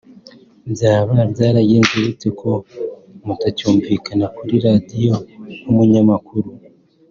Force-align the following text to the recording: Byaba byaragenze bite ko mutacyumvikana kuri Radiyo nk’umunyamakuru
Byaba 0.71 1.19
byaragenze 1.31 1.93
bite 2.05 2.27
ko 2.39 2.51
mutacyumvikana 3.25 4.25
kuri 4.35 4.55
Radiyo 4.65 5.13
nk’umunyamakuru 5.61 6.49